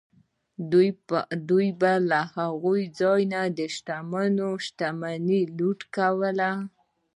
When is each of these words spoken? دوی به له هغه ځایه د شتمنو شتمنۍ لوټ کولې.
دوی 1.49 1.67
به 1.79 1.91
له 2.09 2.21
هغه 2.35 2.73
ځایه 2.99 3.43
د 3.57 3.59
شتمنو 3.75 4.49
شتمنۍ 4.65 5.41
لوټ 5.57 5.79
کولې. 5.95 6.51